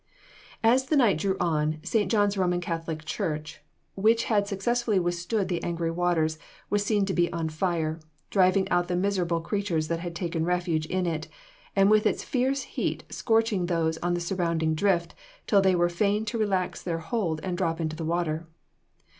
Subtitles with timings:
[0.63, 2.09] As the night drew on, St.
[2.09, 3.61] John's Roman Catholic church
[3.93, 6.39] which had successfully withstood the angry waters,
[6.71, 7.99] was seen to be on fire,
[8.31, 11.27] driving out the miserable creatures that had taken refuge in it,
[11.75, 15.13] and with its fierce heat scorching those on the surrounding drift,
[15.45, 18.47] till they were fain to relax their hold and drop into the water.